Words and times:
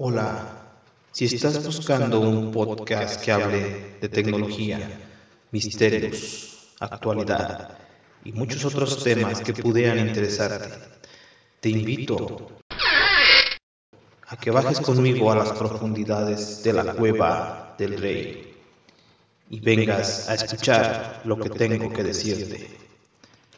Hola, 0.00 0.67
si 1.18 1.34
estás 1.34 1.66
buscando 1.66 2.20
un 2.20 2.52
podcast 2.52 3.20
que 3.20 3.32
hable 3.32 3.96
de 4.00 4.08
tecnología, 4.08 4.78
misterios, 5.50 6.68
actualidad 6.78 7.76
y 8.24 8.30
muchos 8.30 8.64
otros 8.64 9.02
temas 9.02 9.40
que 9.40 9.52
pudieran 9.52 9.98
interesarte, 9.98 10.68
te 11.58 11.70
invito 11.70 12.52
a 14.28 14.36
que 14.36 14.52
bajes 14.52 14.78
conmigo 14.78 15.32
a 15.32 15.36
las 15.38 15.52
profundidades 15.54 16.62
de 16.62 16.72
la 16.72 16.94
cueva 16.94 17.74
del 17.76 18.00
rey 18.00 18.54
y 19.50 19.58
vengas 19.58 20.28
a 20.28 20.34
escuchar 20.34 21.22
lo 21.24 21.36
que 21.36 21.50
tengo 21.50 21.92
que 21.92 22.04
decirte. 22.04 22.68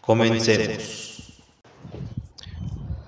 Comencemos. 0.00 1.42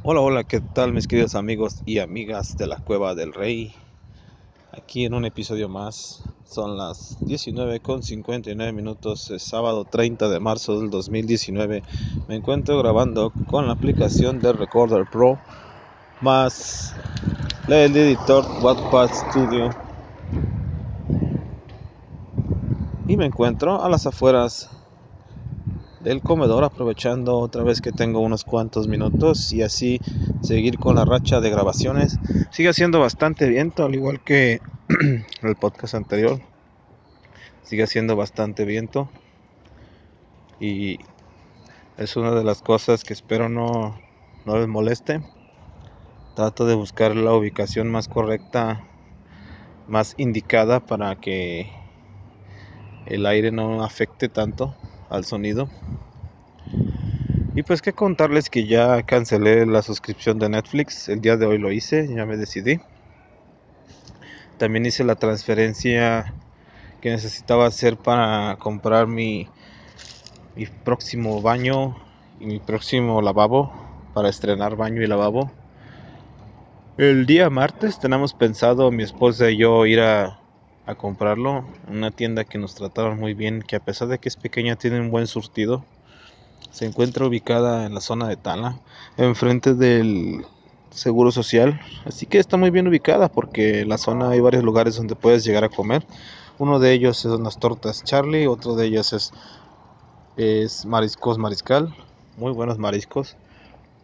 Hola, 0.03 0.21
hola, 0.21 0.45
¿qué 0.45 0.61
tal 0.61 0.93
mis 0.93 1.07
queridos 1.07 1.37
amigos 1.37 1.77
y 1.87 2.01
amigas 2.01 2.59
de 2.59 2.67
la 2.67 2.77
Cueva 2.77 3.15
del 3.15 3.33
Rey? 3.33 3.75
Aquí 4.75 5.05
en 5.05 5.13
un 5.13 5.27
episodio 5.27 5.69
más, 5.69 6.23
son 6.47 6.79
las 6.79 7.19
19 7.21 7.81
con 7.81 8.03
59 8.03 8.73
minutos, 8.73 9.31
sábado 9.37 9.85
30 9.85 10.31
de 10.31 10.41
marzo 10.41 10.81
del 10.81 10.89
2019. 10.89 11.83
Me 12.27 12.37
encuentro 12.37 12.79
grabando 12.79 13.35
con 13.51 13.67
la 13.67 13.75
aplicación 13.75 14.41
de 14.41 14.55
Recorder 14.55 15.05
Pro 15.13 15.39
más 16.23 16.95
el 17.69 17.95
editor 17.95 18.47
Wattpad 18.63 19.11
Studio. 19.13 19.71
Y 23.07 23.19
me 23.19 23.27
encuentro 23.27 23.83
a 23.83 23.91
las 23.91 24.07
afueras 24.07 24.71
del 26.03 26.21
comedor 26.21 26.65
aprovechando 26.65 27.39
otra 27.39 27.63
vez 27.63 27.81
que 27.81 27.93
tengo 27.93 28.21
unos 28.21 28.45
cuantos 28.45 28.89
minutos 28.89 29.53
y 29.53 29.63
así 29.63 30.01
seguir 30.41 30.79
con 30.79 30.97
la 30.97 31.05
racha 31.05 31.41
de 31.41 31.51
grabaciones. 31.51 32.19
Sigue 32.51 32.71
haciendo 32.71 32.99
bastante 32.99 33.49
viento 33.49 33.85
al 33.85 33.95
igual 33.95 34.21
que 34.21 34.61
el 35.43 35.57
podcast 35.57 35.95
anterior. 35.95 36.41
Sigue 37.63 37.85
haciendo 37.85 38.17
bastante 38.17 38.65
viento 38.65 39.11
y 40.59 40.99
es 41.97 42.17
una 42.17 42.33
de 42.33 42.43
las 42.43 42.63
cosas 42.63 43.05
que 43.05 43.13
espero 43.13 43.49
no, 43.49 44.01
no 44.45 44.59
les 44.59 44.67
moleste. 44.67 45.21
Trato 46.35 46.67
de 46.67 46.75
buscar 46.75 47.15
la 47.15 47.33
ubicación 47.33 47.91
más 47.91 48.09
correcta, 48.09 48.85
más 49.87 50.15
indicada 50.17 50.81
para 50.81 51.15
que 51.15 51.71
el 53.07 53.25
aire 53.27 53.53
no 53.53 53.85
afecte 53.85 54.29
tanto 54.29 54.75
al 55.13 55.25
sonido. 55.25 55.69
Y 57.55 57.63
pues 57.63 57.83
que 57.83 57.93
contarles 57.93 58.49
que 58.49 58.67
ya 58.67 59.03
cancelé 59.03 59.67
la 59.67 59.83
suscripción 59.83 60.39
de 60.39 60.49
Netflix, 60.49 61.09
el 61.11 61.21
día 61.21 61.37
de 61.37 61.47
hoy 61.47 61.59
lo 61.59 61.71
hice, 61.71 62.09
ya 62.09 62.25
me 62.25 62.39
decidí. 62.39 62.81
También 64.57 64.87
hice 64.87 65.05
la 65.05 65.17
transferencia 65.17 66.33
que 67.03 67.11
necesitaba 67.11 67.67
hacer 67.67 67.99
para 67.99 68.57
comprar 68.57 69.07
mi, 69.07 69.49
mi 70.57 70.67
próximo 70.67 71.43
baño 71.43 71.97
y 72.41 72.47
mi 72.47 72.59
próximo 72.59 73.21
lavabo, 73.21 73.73
para 74.15 74.31
estrenar 74.31 74.77
baño 74.77 75.03
y 75.03 75.07
lavabo. 75.07 75.51
El 76.97 77.27
día 77.27 77.51
martes 77.51 77.99
tenemos 77.99 78.33
pensado 78.33 78.91
mi 78.91 79.03
esposa 79.03 79.51
y 79.51 79.59
yo 79.59 79.85
ir 79.85 80.01
a 80.01 80.42
a 80.87 80.95
comprarlo. 80.95 81.65
Una 81.89 82.11
tienda 82.11 82.45
que 82.45 82.59
nos 82.59 82.75
trataron 82.75 83.19
muy 83.19 83.35
bien, 83.35 83.63
que 83.63 83.77
a 83.77 83.81
pesar 83.81 84.09
de 84.09 84.19
que 84.19 84.29
es 84.29 84.37
pequeña 84.37 84.77
tiene 84.77 85.01
un 85.01 85.11
buen 85.11 85.27
surtido. 85.27 85.85
Se 86.71 86.87
encuentra 86.87 87.27
ubicada 87.27 87.87
en 87.87 87.95
la 87.95 88.01
zona 88.01 88.29
de 88.29 88.37
Tala, 88.37 88.81
enfrente 89.17 89.75
del 89.75 90.45
Seguro 90.91 91.31
Social. 91.31 91.81
Así 92.05 92.27
que 92.27 92.39
está 92.39 92.57
muy 92.57 92.71
bien 92.71 92.89
ubicada 92.89 93.29
porque 93.29 93.81
en 93.81 93.89
la 93.89 93.99
zona 93.99 94.31
hay 94.31 94.41
varios 94.41 94.65
lugares 94.65 94.97
donde 94.97 95.17
puedes 95.17 95.45
llegar 95.45 95.65
a 95.65 95.69
comer. 95.69 96.05
Uno 96.59 96.79
de 96.79 96.93
ellos 96.93 97.19
son 97.19 97.43
las 97.43 97.59
tortas 97.59 98.05
Charlie, 98.05 98.47
otro 98.47 98.75
de 98.75 98.87
ellos 98.87 99.13
es, 99.13 99.33
es 100.37 100.87
mariscos 100.87 101.39
mariscal. 101.39 101.95
Muy 102.37 102.53
buenos 102.53 102.79
mariscos 102.79 103.37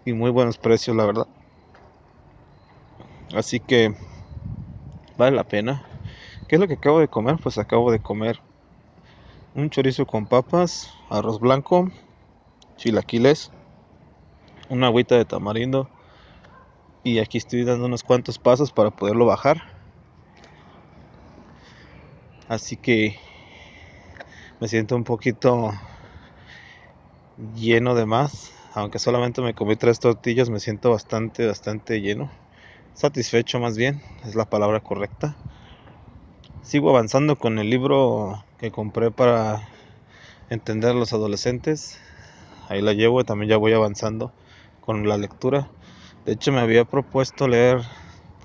y 0.05 0.13
muy 0.13 0.31
buenos 0.31 0.59
precios, 0.59 0.97
la 0.97 1.07
verdad. 1.07 1.27
Así 3.35 3.61
que 3.61 3.95
vale 5.17 5.37
la 5.37 5.45
pena. 5.45 5.88
¿Qué 6.49 6.57
es 6.57 6.61
lo 6.61 6.67
que 6.67 6.75
acabo 6.75 6.99
de 6.99 7.09
comer? 7.09 7.37
Pues 7.43 7.59
acabo 7.59 7.93
de 7.93 8.01
comer 8.01 8.41
un 9.55 9.69
chorizo 9.69 10.07
con 10.07 10.27
papas, 10.27 10.89
arroz 11.11 11.41
blanco, 11.41 11.91
chilaquiles, 12.79 13.51
una 14.71 14.87
agüita 14.87 15.15
de 15.19 15.27
tamarindo 15.27 15.91
y 17.05 17.19
aquí 17.19 17.37
estoy 17.37 17.65
dando 17.65 17.85
unos 17.85 18.03
cuantos 18.03 18.39
pasos 18.39 18.73
para 18.73 18.91
poderlo 18.91 19.27
bajar. 19.27 19.63
Así 22.49 22.79
que 22.79 23.15
me 24.59 24.69
siento 24.69 24.97
un 24.97 25.05
poquito 25.05 25.71
lleno 27.37 27.95
de 27.95 28.07
más, 28.07 28.55
aunque 28.73 28.99
solamente 28.99 29.43
me 29.43 29.53
comí 29.53 29.77
tres 29.77 30.01
tortillas, 30.01 30.49
me 30.49 30.61
siento 30.61 30.93
bastante, 30.93 31.47
bastante 31.47 32.01
lleno, 32.01 32.33
satisfecho 32.95 33.61
más 33.61 33.77
bien, 33.77 34.01
es 34.25 34.35
la 34.35 34.47
palabra 34.47 34.81
correcta 34.81 35.37
sigo 36.63 36.91
avanzando 36.91 37.37
con 37.37 37.59
el 37.59 37.71
libro 37.71 38.45
que 38.59 38.71
compré 38.71 39.11
para 39.11 39.69
entender 40.51 40.91
a 40.91 40.95
los 40.95 41.13
adolescentes. 41.13 41.99
Ahí 42.69 42.83
la 42.83 42.93
llevo, 42.93 43.21
y 43.21 43.25
también 43.25 43.51
ya 43.51 43.57
voy 43.57 43.73
avanzando 43.73 44.33
con 44.81 45.09
la 45.09 45.17
lectura. 45.17 45.71
De 46.25 46.33
hecho, 46.33 46.53
me 46.53 46.61
había 46.61 46.85
propuesto 46.85 47.49
leer 47.49 47.81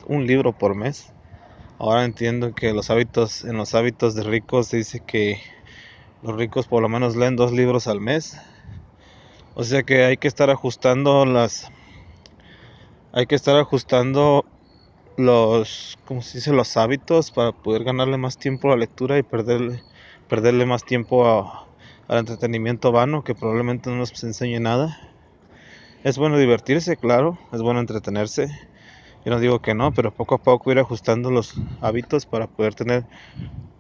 un 0.07 0.25
libro 0.27 0.53
por 0.53 0.75
mes. 0.75 1.11
Ahora 1.79 2.05
entiendo 2.05 2.53
que 2.53 2.73
los 2.73 2.89
hábitos, 2.89 3.43
en 3.43 3.57
los 3.57 3.75
hábitos 3.75 4.15
de 4.15 4.23
ricos 4.23 4.71
dice 4.71 5.01
que 5.01 5.41
los 6.21 6.35
ricos 6.37 6.67
por 6.67 6.81
lo 6.81 6.87
menos 6.87 7.15
leen 7.15 7.35
dos 7.35 7.51
libros 7.51 7.87
al 7.87 7.99
mes. 7.99 8.39
O 9.55 9.63
sea 9.63 9.83
que 9.83 10.05
hay 10.05 10.17
que 10.17 10.27
estar 10.27 10.49
ajustando 10.49 11.25
las, 11.25 11.69
hay 13.11 13.25
que 13.25 13.35
estar 13.35 13.57
ajustando 13.57 14.45
los, 15.17 15.95
se 16.21 16.37
dice, 16.37 16.53
los 16.53 16.77
hábitos 16.77 17.31
para 17.31 17.51
poder 17.51 17.83
ganarle 17.83 18.17
más 18.17 18.37
tiempo 18.37 18.67
a 18.67 18.71
la 18.71 18.77
lectura 18.77 19.17
y 19.17 19.23
perderle, 19.23 19.83
perderle 20.27 20.65
más 20.65 20.83
tiempo 20.83 21.27
al 22.07 22.17
entretenimiento 22.17 22.91
vano 22.91 23.23
que 23.23 23.35
probablemente 23.35 23.89
no 23.89 23.97
nos 23.97 24.23
enseñe 24.23 24.59
nada. 24.59 24.97
Es 26.03 26.17
bueno 26.17 26.37
divertirse, 26.37 26.97
claro, 26.97 27.39
es 27.51 27.61
bueno 27.61 27.79
entretenerse. 27.79 28.47
Yo 29.23 29.31
no 29.31 29.39
digo 29.39 29.59
que 29.59 29.73
no, 29.73 29.93
pero 29.93 30.11
poco 30.11 30.35
a 30.35 30.37
poco 30.39 30.71
ir 30.71 30.79
ajustando 30.79 31.31
los 31.31 31.53
hábitos 31.81 32.25
para 32.25 32.47
poder 32.47 32.75
tener 32.75 33.05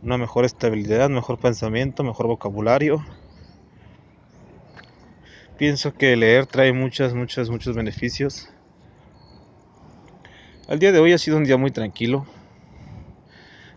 una 0.01 0.17
mejor 0.17 0.45
estabilidad, 0.45 1.09
mejor 1.09 1.39
pensamiento, 1.39 2.03
mejor 2.03 2.27
vocabulario. 2.27 3.03
Pienso 5.57 5.91
que 5.93 6.15
leer 6.15 6.45
trae 6.45 6.73
muchos, 6.73 7.13
muchos, 7.13 7.49
muchos 7.49 7.75
beneficios. 7.75 8.52
El 10.65 10.79
día 10.79 10.93
de 10.93 10.99
hoy 10.99 11.11
ha 11.11 11.17
sido 11.17 11.35
un 11.35 11.43
día 11.43 11.57
muy 11.57 11.71
tranquilo. 11.71 12.25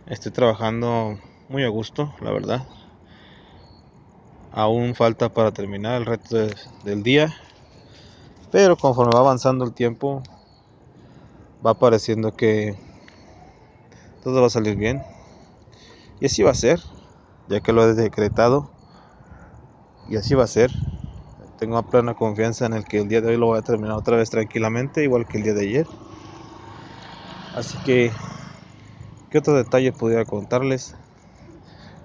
Estoy 0.06 0.30
trabajando 0.30 1.18
muy 1.48 1.64
a 1.64 1.68
gusto, 1.68 2.14
la 2.20 2.30
verdad. 2.30 2.64
Aún 4.52 4.94
falta 4.94 5.28
para 5.28 5.50
terminar 5.50 6.00
el 6.00 6.06
reto 6.06 6.46
del 6.84 7.02
día. 7.02 7.34
Pero 8.52 8.76
conforme 8.76 9.10
va 9.12 9.18
avanzando 9.18 9.64
el 9.64 9.74
tiempo, 9.74 10.22
va 11.66 11.74
pareciendo 11.74 12.30
que 12.36 12.78
todo 14.22 14.40
va 14.40 14.46
a 14.46 14.50
salir 14.50 14.76
bien. 14.76 15.02
Y 16.20 16.26
así 16.26 16.44
va 16.44 16.52
a 16.52 16.54
ser, 16.54 16.80
ya 17.48 17.58
que 17.58 17.72
lo 17.72 17.82
he 17.82 17.94
decretado. 17.94 18.70
Y 20.08 20.16
así 20.16 20.36
va 20.36 20.44
a 20.44 20.46
ser. 20.46 20.70
Tengo 21.58 21.82
plena 21.82 22.14
confianza 22.14 22.64
en 22.66 22.74
el 22.74 22.84
que 22.84 22.98
el 22.98 23.08
día 23.08 23.20
de 23.20 23.30
hoy 23.30 23.38
lo 23.38 23.46
voy 23.46 23.58
a 23.58 23.62
terminar 23.62 23.96
otra 23.96 24.16
vez 24.16 24.30
tranquilamente, 24.30 25.02
igual 25.02 25.26
que 25.26 25.38
el 25.38 25.42
día 25.42 25.54
de 25.54 25.62
ayer. 25.62 25.86
Así 27.56 27.78
que, 27.86 28.12
¿qué 29.30 29.38
otro 29.38 29.54
detalle 29.54 29.90
pudiera 29.90 30.26
contarles? 30.26 30.94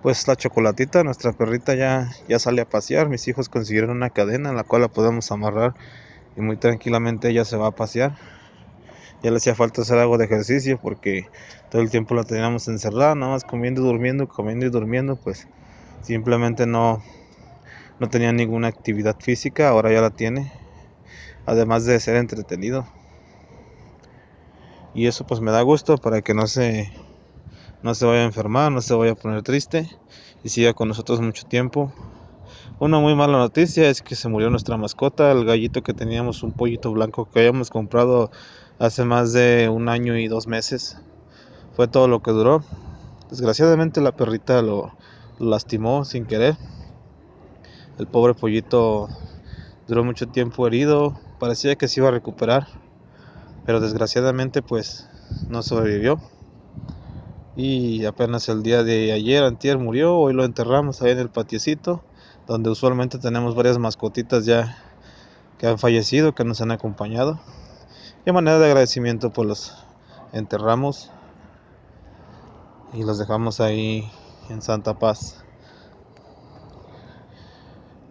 Pues 0.02 0.26
la 0.26 0.38
chocolatita, 0.38 1.04
nuestra 1.04 1.34
perrita 1.34 1.76
ya, 1.76 2.10
ya 2.30 2.40
sale 2.40 2.62
a 2.62 2.66
pasear. 2.66 3.10
Mis 3.10 3.28
hijos 3.28 3.50
consiguieron 3.50 3.90
una 3.90 4.10
cadena 4.10 4.52
en 4.52 4.56
la 4.56 4.64
cual 4.64 4.84
la 4.84 4.88
podemos 4.88 5.30
amarrar 5.30 5.74
y 6.38 6.42
muy 6.42 6.56
tranquilamente 6.56 7.30
ella 7.30 7.44
se 7.44 7.58
va 7.58 7.68
a 7.68 7.72
pasear. 7.72 8.18
Ya 9.22 9.30
le 9.30 9.38
hacía 9.38 9.54
falta 9.54 9.82
hacer 9.82 9.98
algo 9.98 10.18
de 10.18 10.24
ejercicio 10.24 10.80
porque 10.82 11.28
todo 11.70 11.82
el 11.82 11.92
tiempo 11.92 12.16
la 12.16 12.24
teníamos 12.24 12.70
encerrada, 12.70 13.14
nada 13.14 13.34
más 13.34 13.44
comiendo 13.44 13.82
y 13.82 13.84
durmiendo, 13.84 14.28
comiendo 14.28 14.66
y 14.66 14.70
durmiendo, 14.70 15.18
pues 15.18 15.50
simplemente 16.02 16.66
no, 16.66 17.04
no 18.00 18.10
tenía 18.10 18.32
ninguna 18.32 18.70
actividad 18.70 19.18
física, 19.20 19.68
ahora 19.68 19.92
ya 19.92 20.00
la 20.00 20.12
tiene, 20.12 20.52
además 21.46 21.86
de 21.86 22.00
ser 22.00 22.16
entretenido. 22.16 22.88
Y 24.94 25.08
eso 25.08 25.26
pues 25.26 25.40
me 25.42 25.52
da 25.52 25.62
gusto 25.62 25.98
para 25.98 26.22
que 26.22 26.34
no 26.34 26.48
se, 26.48 26.92
no 27.82 27.96
se 27.96 28.06
vaya 28.06 28.22
a 28.22 28.26
enfermar, 28.26 28.72
no 28.72 28.82
se 28.82 28.94
vaya 28.94 29.14
a 29.14 29.16
poner 29.16 29.42
triste 29.44 29.90
y 30.44 30.50
siga 30.50 30.74
con 30.74 30.88
nosotros 30.88 31.22
mucho 31.22 31.44
tiempo. 31.44 31.94
Una 32.80 33.00
muy 33.00 33.16
mala 33.16 33.38
noticia 33.38 33.90
es 33.90 34.02
que 34.02 34.16
se 34.16 34.28
murió 34.28 34.50
nuestra 34.50 34.76
mascota, 34.78 35.32
el 35.32 35.46
gallito 35.46 35.84
que 35.84 35.94
teníamos, 35.94 36.44
un 36.44 36.52
pollito 36.52 36.92
blanco 36.92 37.30
que 37.30 37.40
habíamos 37.40 37.70
comprado 37.70 38.32
hace 38.80 39.06
más 39.06 39.34
de 39.34 39.70
un 39.70 39.88
año 39.88 40.18
y 40.18 40.28
dos 40.28 40.48
meses. 40.48 40.98
Fue 41.76 41.88
todo 41.88 42.08
lo 42.08 42.22
que 42.22 42.32
duró. 42.32 42.64
Desgraciadamente 43.30 44.02
la 44.02 44.12
perrita 44.12 44.62
lo, 44.62 44.94
lastimó 45.42 46.06
sin 46.06 46.26
querer. 46.26 46.56
El 47.98 48.08
pobre 48.08 48.34
pollito 48.34 49.10
duró 49.88 50.04
mucho 50.04 50.28
tiempo 50.28 50.66
herido, 50.68 51.20
parecía 51.40 51.76
que 51.76 51.88
se 51.88 52.00
iba 52.00 52.10
a 52.10 52.12
recuperar, 52.12 52.68
pero 53.66 53.80
desgraciadamente 53.80 54.62
pues 54.62 55.08
no 55.50 55.64
sobrevivió. 55.64 56.20
Y 57.56 58.06
apenas 58.06 58.48
el 58.50 58.64
día 58.64 58.84
de 58.84 59.12
ayer, 59.12 59.44
antier, 59.44 59.78
murió, 59.78 60.16
hoy 60.18 60.34
lo 60.34 60.46
enterramos 60.46 61.02
ahí 61.02 61.12
en 61.12 61.20
el 61.20 61.30
patiecito, 61.30 62.02
donde 62.48 62.70
usualmente 62.70 63.20
tenemos 63.20 63.56
varias 63.56 63.78
mascotitas 63.78 64.46
ya 64.46 64.78
que 65.58 65.68
han 65.68 65.78
fallecido, 65.78 66.34
que 66.34 66.44
nos 66.44 66.62
han 66.62 66.72
acompañado. 66.72 67.40
Y 68.26 68.30
a 68.30 68.34
manera 68.34 68.58
de 68.60 68.66
agradecimiento 68.66 69.32
pues 69.32 69.48
los 69.48 69.86
enterramos 70.32 71.12
y 72.94 73.04
los 73.04 73.20
dejamos 73.20 73.60
ahí 73.60 74.10
en 74.50 74.62
Santa 74.62 74.98
Paz. 74.98 75.44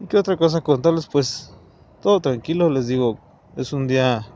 ¿Y 0.00 0.06
qué 0.06 0.18
otra 0.18 0.36
cosa 0.36 0.60
contarles? 0.60 1.06
Pues 1.06 1.52
todo 2.00 2.20
tranquilo, 2.20 2.70
les 2.70 2.86
digo, 2.86 3.18
es 3.56 3.72
un 3.72 3.86
día 3.86 4.26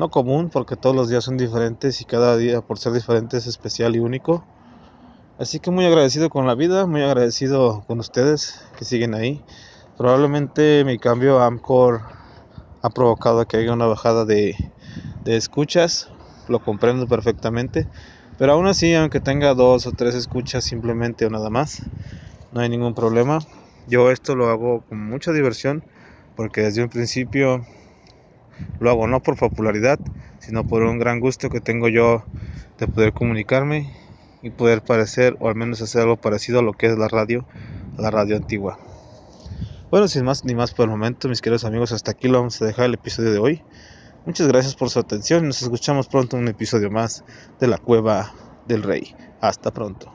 no 0.00 0.08
común 0.08 0.48
porque 0.48 0.76
todos 0.76 0.96
los 0.96 1.10
días 1.10 1.22
son 1.24 1.36
diferentes 1.36 2.00
y 2.00 2.06
cada 2.06 2.38
día 2.38 2.62
por 2.62 2.78
ser 2.78 2.94
diferente 2.94 3.36
es 3.36 3.46
especial 3.46 3.94
y 3.94 3.98
único. 3.98 4.42
Así 5.38 5.60
que 5.60 5.70
muy 5.70 5.84
agradecido 5.84 6.30
con 6.30 6.46
la 6.46 6.54
vida, 6.54 6.86
muy 6.86 7.02
agradecido 7.02 7.84
con 7.86 8.00
ustedes 8.00 8.58
que 8.78 8.86
siguen 8.86 9.14
ahí. 9.14 9.44
Probablemente 9.98 10.84
mi 10.86 10.98
cambio 10.98 11.38
a 11.38 11.46
Amcor 11.46 12.00
ha 12.82 12.88
provocado 12.88 13.44
que 13.44 13.58
haya 13.58 13.74
una 13.74 13.84
bajada 13.84 14.24
de, 14.24 14.56
de 15.26 15.36
escuchas, 15.36 16.08
lo 16.48 16.60
comprendo 16.60 17.06
perfectamente. 17.06 17.86
Pero 18.38 18.52
aún 18.52 18.68
así, 18.68 18.94
aunque 18.94 19.20
tenga 19.20 19.52
dos 19.52 19.86
o 19.86 19.92
tres 19.92 20.14
escuchas 20.14 20.64
simplemente 20.64 21.26
o 21.26 21.30
nada 21.30 21.50
más, 21.50 21.82
no 22.52 22.62
hay 22.62 22.70
ningún 22.70 22.94
problema. 22.94 23.40
Yo 23.86 24.10
esto 24.10 24.34
lo 24.34 24.48
hago 24.48 24.82
con 24.88 24.98
mucha 25.10 25.30
diversión 25.32 25.84
porque 26.36 26.62
desde 26.62 26.82
un 26.82 26.88
principio 26.88 27.66
lo 28.80 28.90
hago 28.90 29.06
no 29.06 29.20
por 29.20 29.36
popularidad, 29.36 29.98
sino 30.38 30.66
por 30.66 30.82
un 30.82 30.98
gran 30.98 31.20
gusto 31.20 31.50
que 31.50 31.60
tengo 31.60 31.88
yo 31.88 32.24
de 32.78 32.86
poder 32.86 33.12
comunicarme 33.12 33.92
y 34.42 34.50
poder 34.50 34.82
parecer 34.82 35.36
o 35.40 35.48
al 35.48 35.54
menos 35.54 35.82
hacer 35.82 36.02
algo 36.02 36.16
parecido 36.16 36.60
a 36.60 36.62
lo 36.62 36.72
que 36.72 36.86
es 36.86 36.98
la 36.98 37.08
radio, 37.08 37.44
la 37.98 38.10
radio 38.10 38.36
antigua. 38.36 38.78
Bueno, 39.90 40.08
sin 40.08 40.24
más 40.24 40.44
ni 40.44 40.54
más 40.54 40.72
por 40.72 40.84
el 40.84 40.90
momento, 40.90 41.28
mis 41.28 41.42
queridos 41.42 41.64
amigos, 41.64 41.92
hasta 41.92 42.12
aquí 42.12 42.28
lo 42.28 42.38
vamos 42.38 42.60
a 42.62 42.64
dejar 42.64 42.86
el 42.86 42.94
episodio 42.94 43.32
de 43.32 43.38
hoy. 43.38 43.62
Muchas 44.24 44.46
gracias 44.46 44.76
por 44.76 44.90
su 44.90 44.98
atención 44.98 45.44
y 45.44 45.46
nos 45.48 45.62
escuchamos 45.62 46.06
pronto 46.06 46.36
en 46.36 46.42
un 46.42 46.48
episodio 46.48 46.90
más 46.90 47.24
de 47.58 47.66
la 47.66 47.78
Cueva 47.78 48.32
del 48.68 48.82
Rey. 48.82 49.14
Hasta 49.40 49.72
pronto. 49.72 50.14